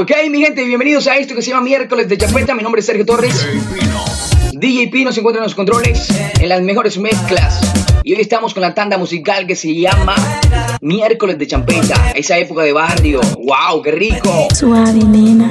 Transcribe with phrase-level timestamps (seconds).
[0.00, 2.54] Ok, mi gente, bienvenidos a esto que se llama Miércoles de Chapeta.
[2.54, 3.34] Mi nombre es Sergio Torres.
[4.52, 6.08] DJ Pino se encuentra en los controles,
[6.38, 7.60] en las mejores mezclas.
[8.04, 10.14] Y hoy estamos con la tanda musical que se llama
[10.82, 13.20] Miércoles de Champeta, esa época de barrio.
[13.38, 14.46] ¡Wow, qué rico!
[14.54, 15.50] Suave, nena.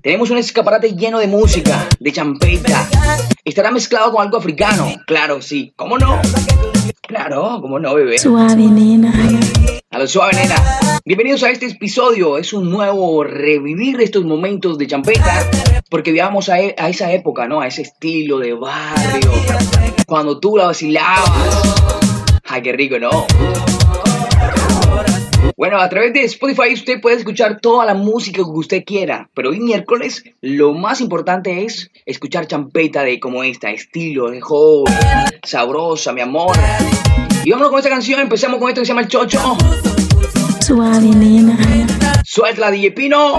[0.00, 2.88] Tenemos un escaparate lleno de música, de champeta.
[3.44, 4.94] ¿Estará mezclado con algo africano?
[5.04, 5.72] Claro, sí.
[5.74, 6.20] ¿Cómo no?
[7.08, 8.20] Claro, ¿cómo no, bebé?
[8.20, 9.12] Suave, nena.
[9.92, 10.54] A la suave nena.
[11.04, 12.38] Bienvenidos a este episodio.
[12.38, 15.50] Es un nuevo revivir estos momentos de champeta.
[15.88, 17.60] Porque viajamos a, e, a esa época, ¿no?
[17.60, 19.32] A ese estilo de barrio.
[20.06, 21.28] Cuando tú la vacilabas.
[22.44, 23.26] Ay, qué rico, ¿no?
[25.56, 29.50] Bueno, a través de Spotify usted puede escuchar toda la música que usted quiera, pero
[29.50, 34.94] hoy miércoles lo más importante es escuchar champeta de como esta, estilo, de joven,
[35.42, 36.56] sabrosa, mi amor.
[37.44, 39.56] Y vámonos con esta canción, empezamos con esto que se llama El Chocho.
[40.60, 41.58] Suave, nena.
[42.24, 43.38] Suelta, DJ Pino.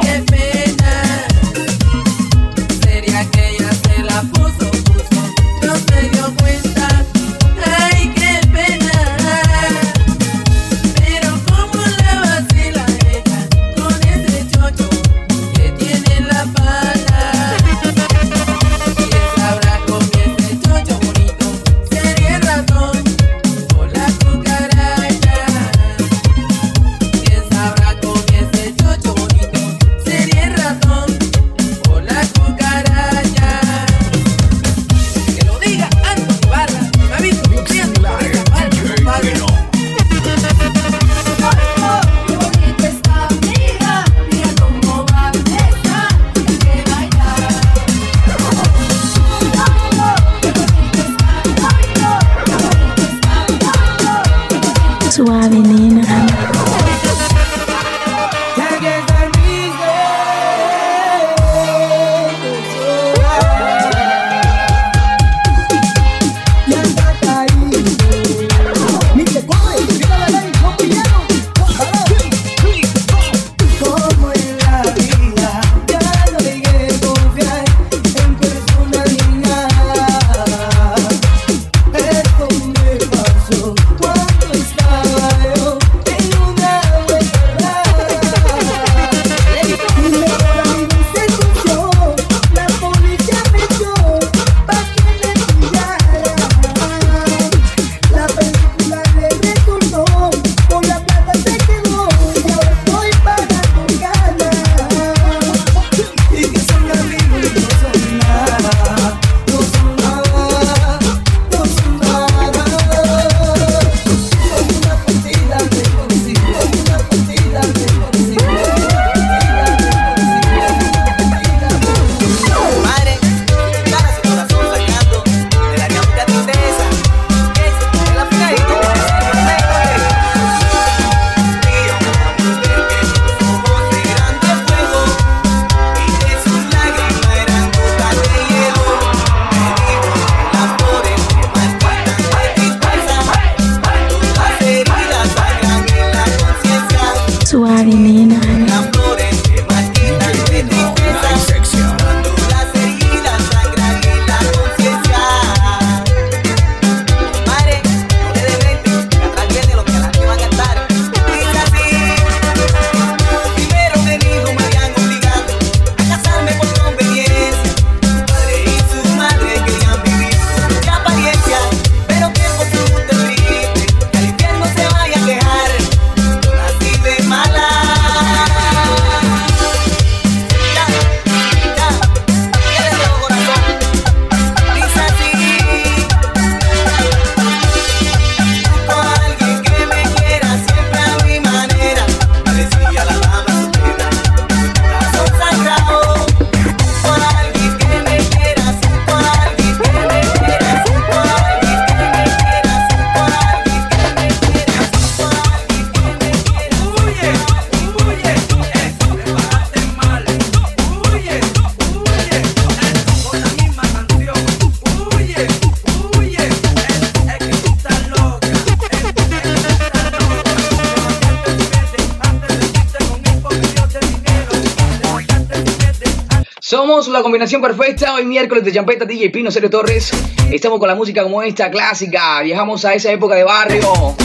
[227.01, 230.11] tenemos la combinación perfecta hoy miércoles de champeta DJ Pino Sergio Torres.
[230.51, 232.43] Estamos con la música como esta clásica.
[232.43, 234.15] Viajamos a esa época de barrio.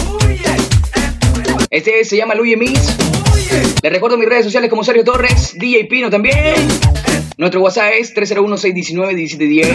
[1.71, 2.95] Este se llama Luigi Mix.
[3.83, 6.69] Les recuerdo mis redes sociales como Sergio Torres, DJ Pino también.
[7.39, 9.75] Nuestro WhatsApp es 301-619-1710.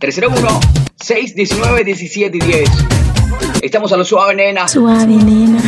[0.00, 2.70] 301-619-1710.
[3.60, 4.66] Estamos a lo suave, nena.
[4.68, 5.60] Suave, nena.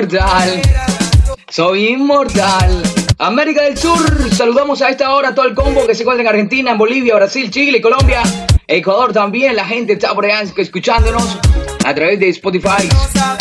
[0.00, 0.62] Inmortal.
[1.50, 2.82] Soy inmortal.
[3.18, 6.28] América del Sur, saludamos a esta hora a todo el combo que se encuentra en
[6.28, 8.22] Argentina, en Bolivia, Brasil, Chile, Colombia,
[8.66, 9.54] Ecuador también.
[9.54, 11.38] La gente está por allá escuchándonos
[11.84, 12.88] a través de Spotify.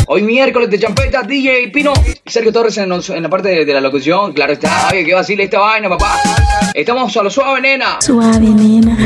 [0.07, 1.93] Hoy miércoles de champeta, DJ Pino,
[2.25, 4.33] Sergio Torres en, en la parte de, la locución.
[4.33, 6.19] Claro está, oye, que vacile esta vaina, papá.
[6.73, 8.01] Estamos a lo suave, nena.
[8.01, 8.97] Suave, nena.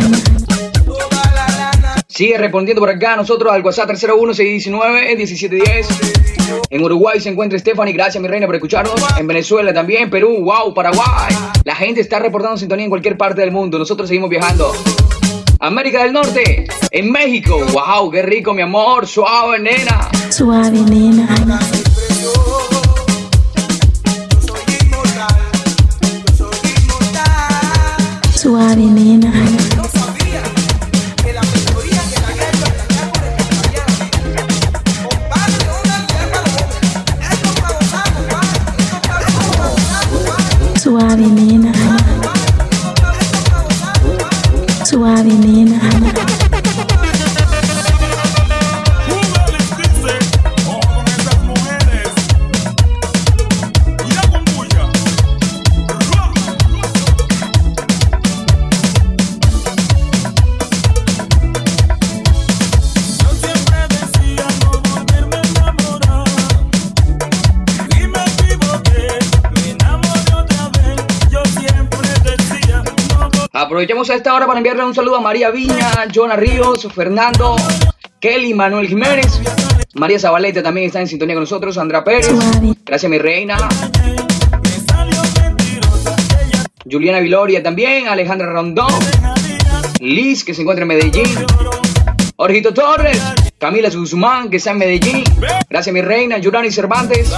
[2.13, 6.67] Sigue respondiendo por acá nosotros al WhatsApp 301-619-1710.
[6.69, 8.93] En Uruguay se encuentra Stephanie, gracias mi reina por escucharnos.
[9.17, 11.33] En Venezuela también, Perú, wow, Paraguay.
[11.63, 13.79] La gente está reportando sintonía en cualquier parte del mundo.
[13.79, 14.73] Nosotros seguimos viajando.
[15.59, 20.11] América del Norte, en México, wow, qué rico mi amor, suave nena.
[20.29, 21.27] Suave, nena.
[74.33, 77.55] Aprovechamos a esta hora para enviarle un saludo a María Viña, Jonah Ríos, Fernando,
[78.19, 79.39] Kelly, Manuel Jiménez,
[79.93, 82.31] María Zabaleta también está en sintonía con nosotros, Sandra Pérez,
[82.83, 83.57] gracias mi reina,
[86.89, 88.91] Juliana Viloria también, Alejandra Rondón,
[89.99, 91.45] Liz que se encuentra en Medellín,
[92.35, 93.21] Jorgito Torres,
[93.59, 95.23] Camila Guzmán que está en Medellín,
[95.69, 97.31] gracias mi reina, Yurani Cervantes,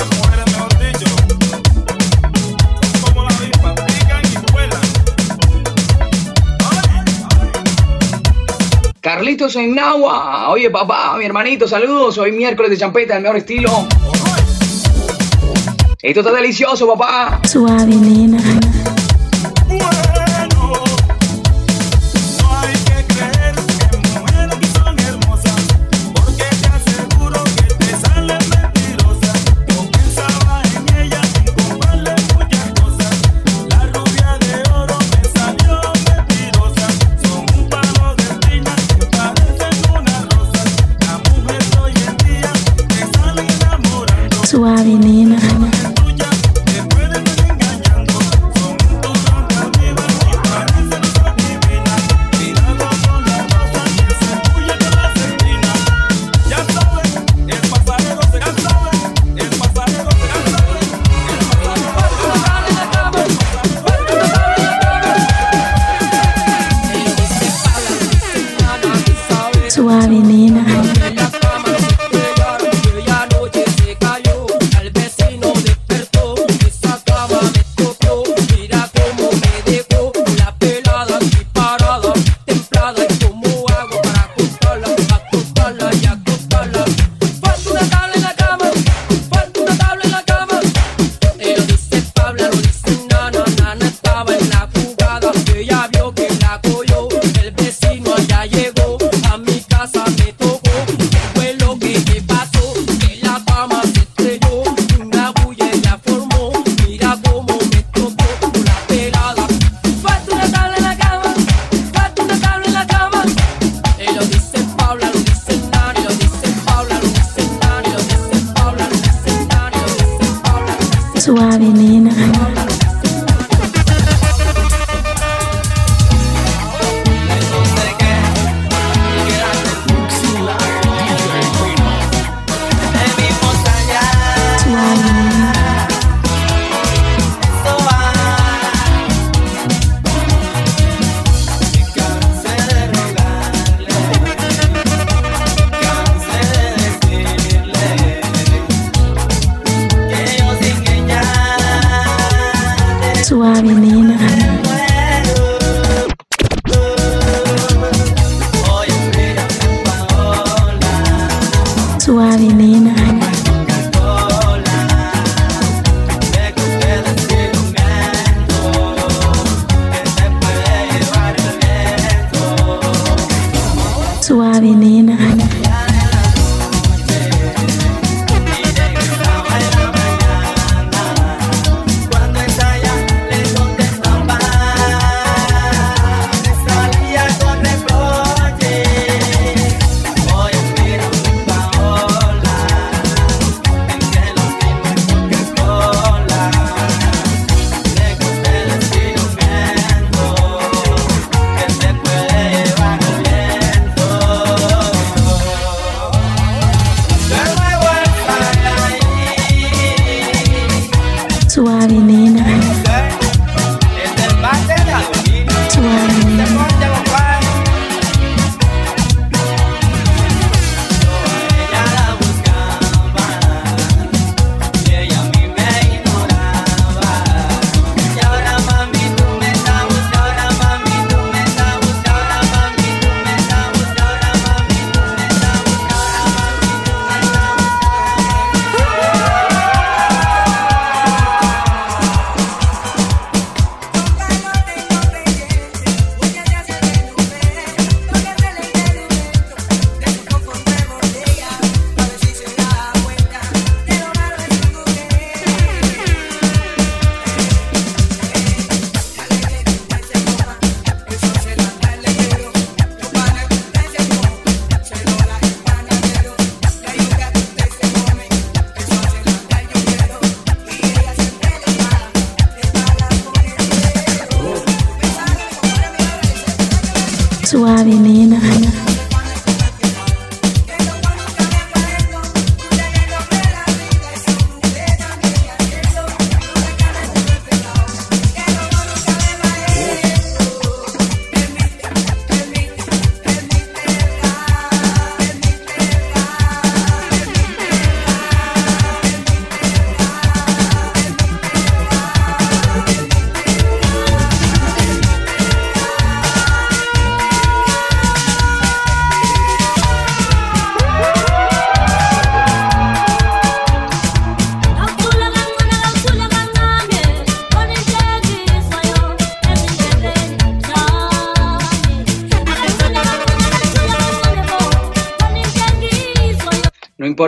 [9.06, 13.70] Carlitos en Nahua, oye papá, mi hermanito, saludos, hoy miércoles de champeta, el mejor estilo.
[16.02, 17.40] Esto está delicioso, papá.
[17.44, 18.40] Suave, nena.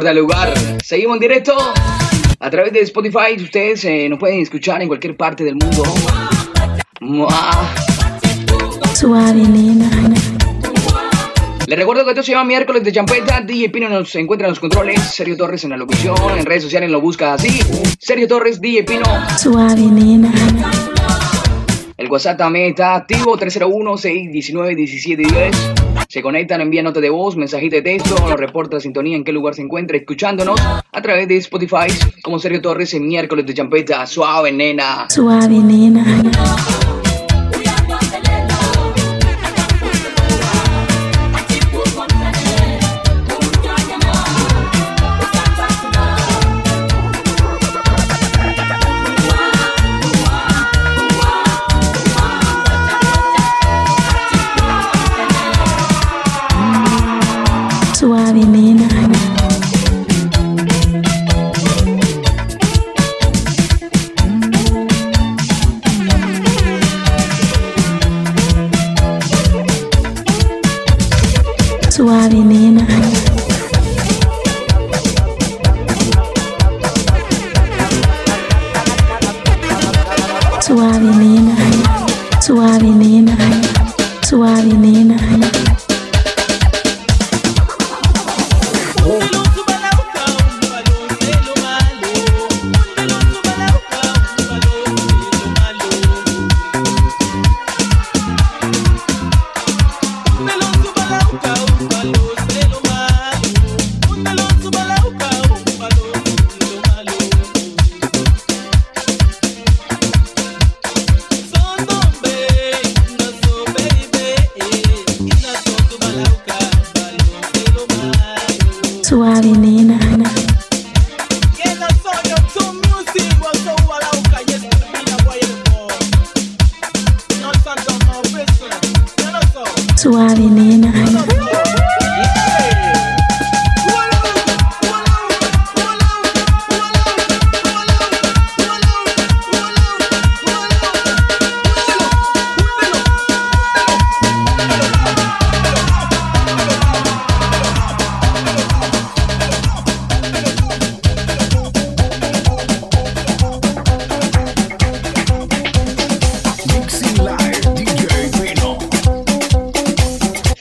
[0.06, 1.58] El lugar, seguimos en directo
[2.40, 3.36] a través de Spotify.
[3.36, 5.84] Ustedes eh, nos pueden escuchar en cualquier parte del mundo.
[7.02, 7.34] Mua.
[8.94, 9.90] Suave nena.
[11.66, 13.42] Les recuerdo que esto se llama miércoles de champeta.
[13.42, 15.02] DJ Pino nos encuentra en los controles.
[15.02, 16.16] Sergio Torres en la locución.
[16.38, 17.60] En redes sociales lo busca así.
[18.00, 19.06] Sergio Torres, DJ Pino.
[19.36, 20.32] Suave nena.
[21.98, 23.36] El WhatsApp también está activo.
[23.36, 25.87] 301-619-1710.
[26.08, 29.34] Se conectan, envían nota de voz, mensajito de texto, nos reporta la sintonía en qué
[29.34, 30.60] lugar se encuentra escuchándonos
[30.92, 31.88] a través de Spotify
[32.24, 34.06] como Sergio Torres en miércoles de champeta.
[34.06, 35.10] Suave, nena.
[35.10, 36.06] Suave nena.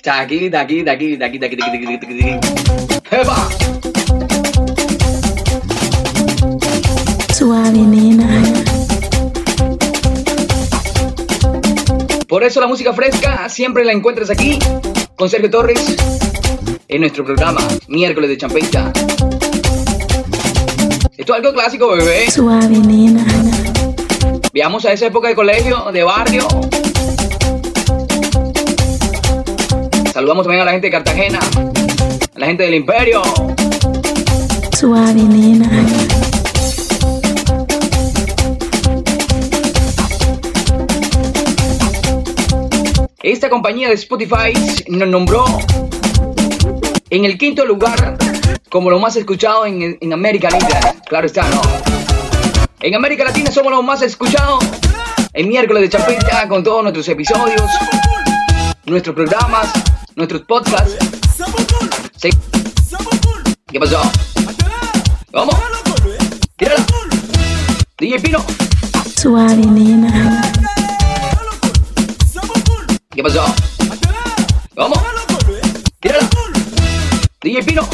[0.09, 2.39] Aquí, está aquí, está aquí, está aquí.
[3.11, 3.49] ¡Epa!
[7.35, 8.43] Suave nena.
[12.29, 14.59] Por eso la música fresca siempre la encuentras aquí
[15.17, 15.97] con Sergio Torres
[16.89, 18.93] en nuestro programa Miércoles de Champeta.
[21.17, 22.31] Esto es algo clásico, bebé.
[22.31, 23.25] Suave nena.
[24.53, 26.47] Veamos a esa época de colegio, de barrio.
[30.17, 33.21] Saludamos también a la gente de Cartagena, a la gente del Imperio.
[34.75, 35.69] Suave nena.
[43.23, 44.55] Esta compañía de Spotify
[44.89, 45.45] nos nombró
[47.11, 48.17] en el quinto lugar
[48.71, 50.81] como lo más escuchado en, en América Latina.
[51.07, 51.61] Claro está, ¿no?
[52.81, 54.65] En América Latina somos los más escuchados
[55.35, 57.61] en miércoles de Chapita con todos nuestros episodios,
[58.87, 59.69] nuestros programas,
[60.15, 60.97] nuestros podcasts.
[62.17, 62.31] Sí.
[63.67, 64.01] ¿Qué pasó?
[65.33, 65.53] ¿Cómo?
[66.57, 66.87] Tírala.
[67.99, 68.45] DJ Pino.
[69.17, 70.53] Suave nena.
[73.11, 73.45] ¿Qué pasó?
[74.77, 75.03] ¿Cómo?
[76.01, 76.29] Tírala.
[77.43, 77.89] DJ Pino.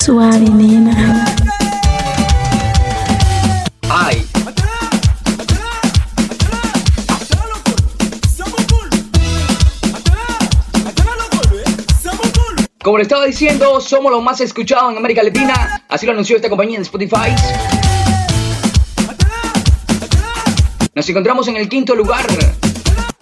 [0.00, 1.35] Suave nena.
[12.86, 15.82] Como le estaba diciendo, somos los más escuchados en América Latina.
[15.88, 17.34] Así lo anunció esta compañía en Spotify.
[20.94, 22.24] Nos encontramos en el quinto lugar.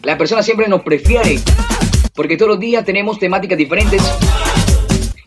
[0.03, 1.41] La persona siempre nos prefiere.
[2.15, 4.03] Porque todos los días tenemos temáticas diferentes.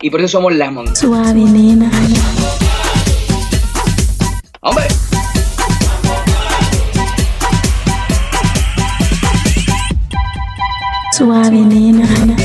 [0.02, 0.95] Y por eso somos Lemon.
[0.95, 1.89] Suave nena,
[4.62, 4.86] ¡Hombre!
[11.17, 12.37] suave nena,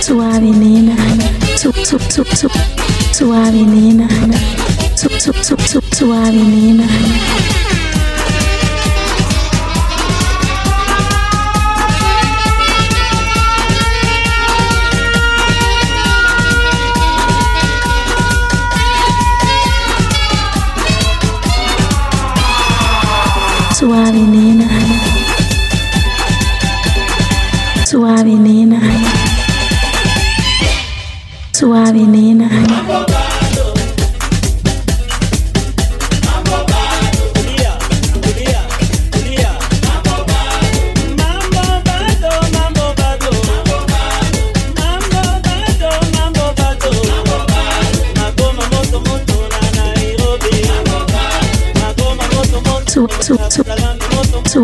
[0.00, 0.94] suave nena,
[1.56, 2.48] su, su, su, su-
[3.12, 4.08] suave nena,
[4.94, 6.86] su, su, su, su- suave nena.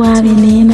[0.07, 0.66] suavemente.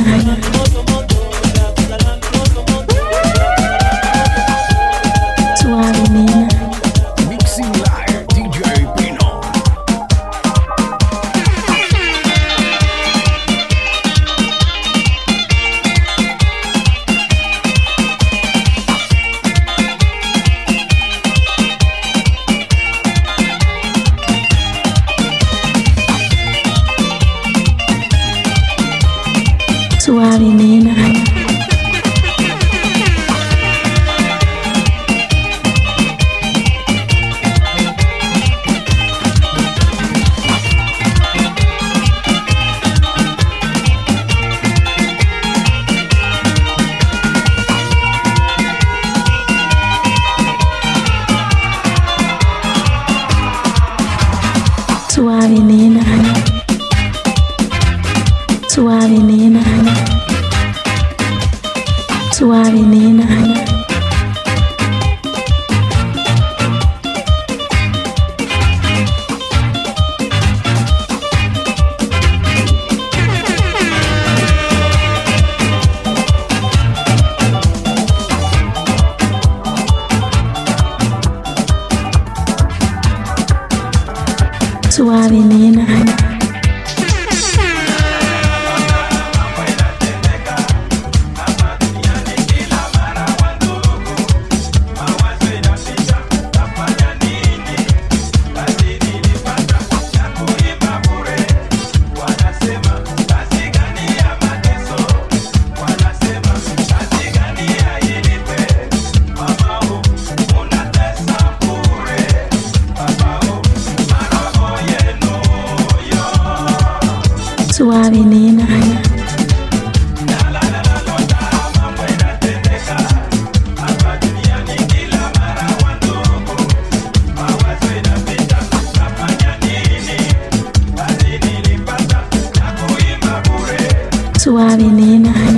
[134.43, 135.52] สุวารีนีนะคะ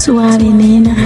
[0.00, 0.99] Suave nena.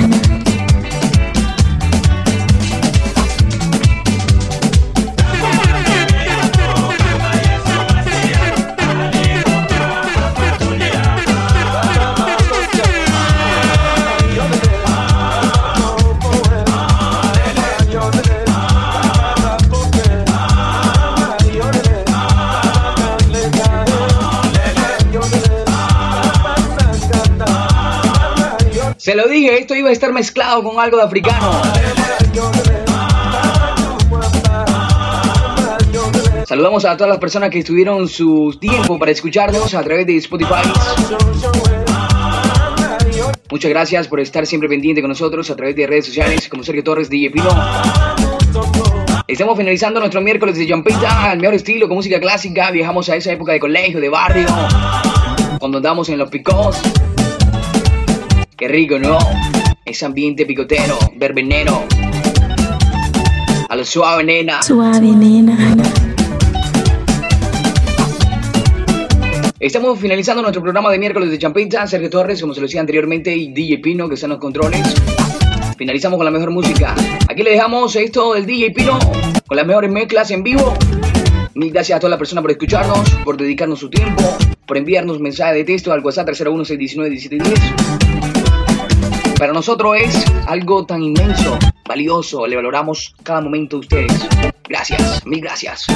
[29.94, 31.62] Estar mezclado con algo de africano.
[36.46, 40.62] Saludamos a todas las personas que estuvieron su tiempo para escucharnos a través de Spotify.
[43.50, 46.84] Muchas gracias por estar siempre pendiente con nosotros a través de redes sociales como Sergio
[46.84, 47.48] Torres, DJ Pino.
[49.26, 52.70] Estamos finalizando nuestro miércoles de Jumpita, al mejor estilo con música clásica.
[52.70, 54.48] Viajamos a esa época de colegio, de barrio,
[55.58, 56.78] cuando andamos en los picos.
[58.56, 59.18] Qué rico, ¿no?
[59.86, 61.84] Ese ambiente picotero, verbenero.
[63.68, 64.62] A lo suave, nena.
[64.62, 65.76] Suave nena.
[69.60, 71.86] Estamos finalizando nuestro programa de miércoles de Champita.
[71.86, 74.80] Sergio Torres, como se lo decía anteriormente, y DJ Pino, que están los controles.
[75.76, 76.94] Finalizamos con la mejor música.
[77.28, 78.98] Aquí le dejamos esto del DJ Pino,
[79.46, 80.72] con las mejores mezclas en vivo.
[81.52, 84.22] Mil gracias a todas las personas por escucharnos, por dedicarnos su tiempo,
[84.64, 88.13] por enviarnos mensajes de texto al WhatsApp 301-619-1710.
[89.38, 94.28] Para nosotros es algo tan inmenso, valioso, le valoramos cada momento de ustedes.
[94.68, 95.86] Gracias, mil gracias.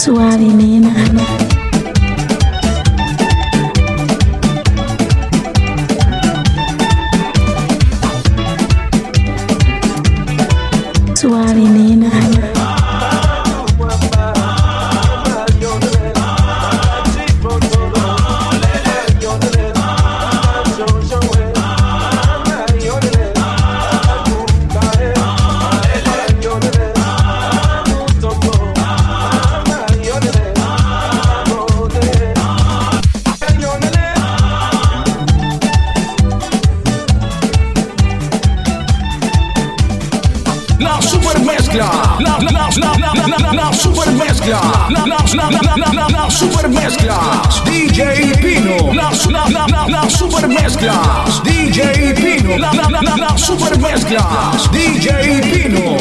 [54.09, 55.97] Super mezcla, DJ Pino.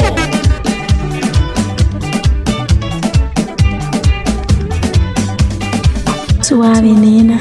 [6.40, 7.36] Suave nena.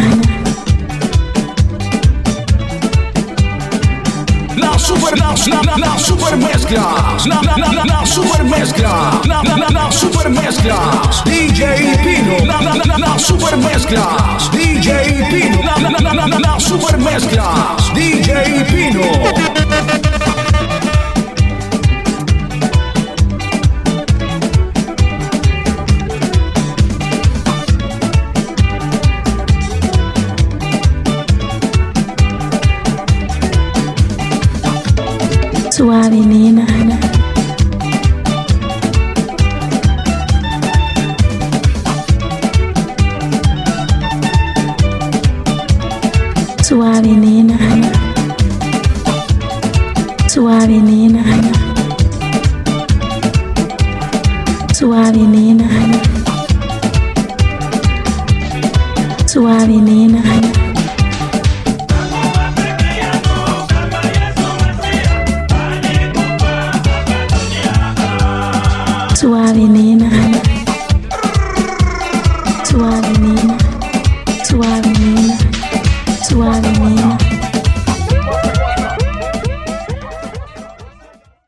[4.56, 6.82] La super, la, la, la, super mezcla,
[7.26, 10.76] la, la, la, la, super mezcla, la, la, la, la super mezcla,
[11.24, 16.98] DJ Pino, la, la, la, la, super mezcla, DJ Pino, la, la, la, la super
[16.98, 19.27] mezcla, DJ Pino.